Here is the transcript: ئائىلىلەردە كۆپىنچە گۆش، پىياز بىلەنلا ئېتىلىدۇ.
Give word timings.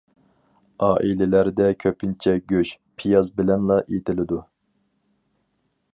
ئائىلىلەردە 0.85 1.67
كۆپىنچە 1.83 2.35
گۆش، 2.53 2.73
پىياز 3.03 3.29
بىلەنلا 3.41 3.81
ئېتىلىدۇ. 3.85 4.41